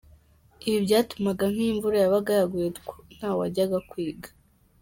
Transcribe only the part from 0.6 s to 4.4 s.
Ibi byatumaga nk’iyo imvura yabaga yaguye ntawajyaga kwiga.